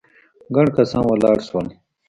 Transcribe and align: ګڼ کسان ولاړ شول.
ګڼ 0.55 0.65
کسان 0.77 1.03
ولاړ 1.07 1.37
شول. 1.47 1.67